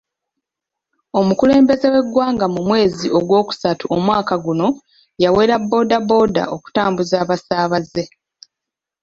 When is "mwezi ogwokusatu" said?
2.67-3.83